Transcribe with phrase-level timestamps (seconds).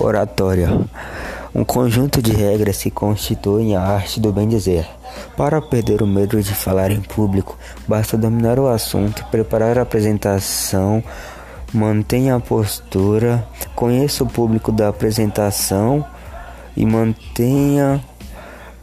[0.00, 0.68] Oratória.
[1.54, 4.86] Um conjunto de regras que constituem a arte do bem dizer.
[5.36, 11.02] Para perder o medo de falar em público, basta dominar o assunto, preparar a apresentação,
[11.72, 16.04] mantenha a postura, conheça o público da apresentação
[16.76, 18.02] e mantenha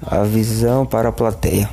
[0.05, 1.69] a visão para a plateia.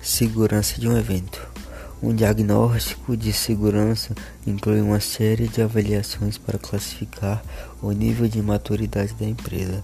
[0.00, 1.57] Segurança de um evento.
[2.00, 4.14] Um diagnóstico de segurança
[4.46, 7.42] inclui uma série de avaliações para classificar
[7.82, 9.82] o nível de maturidade da empresa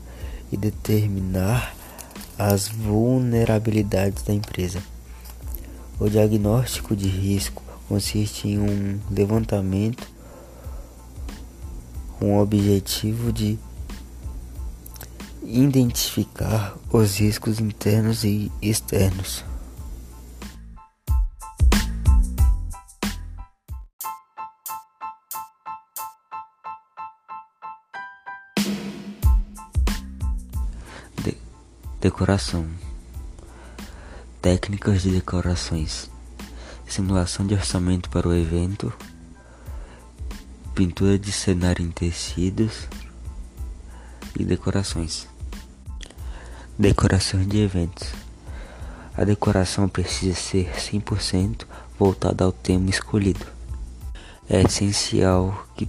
[0.53, 1.75] e determinar
[2.39, 4.81] as vulnerabilidades da empresa.
[5.99, 10.09] O diagnóstico de risco consiste em um levantamento
[12.21, 13.59] com o objetivo de
[15.43, 19.45] identificar os riscos internos e externos.
[32.05, 32.66] Decoração.
[34.42, 36.10] Técnicas de decorações.
[36.86, 38.92] Simulação de orçamento para o evento.
[40.75, 42.86] Pintura de cenário em tecidos.
[44.38, 45.27] E decorações.
[46.78, 48.10] Decoração de eventos.
[49.16, 51.64] A decoração precisa ser 100%
[51.98, 53.47] voltada ao tema escolhido.
[54.47, 55.88] É essencial que,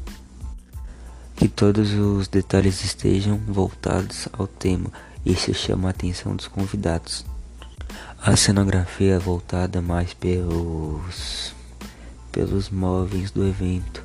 [1.36, 4.90] que todos os detalhes estejam voltados ao tema
[5.26, 7.26] isso chama a atenção dos convidados.
[8.22, 11.54] A cenografia é voltada mais pelos,
[12.32, 14.05] pelos móveis do evento